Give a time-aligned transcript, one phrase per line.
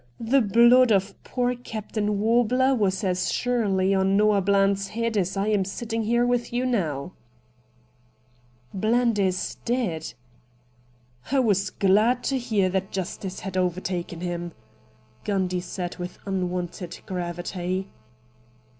[0.19, 5.49] The blood of poor Captain Warbler was as surely on Noah Bland's head as I
[5.49, 7.11] am sitting here with you now.''
[8.73, 10.15] Bland is dead.''
[11.31, 13.77] I was glad to hear that justice had AN INTERVIEW WITH MR.
[13.77, 14.23] RATT GUNDY
[15.23, 17.91] 239 overtaken him,' Gundy said with unwonted gravity.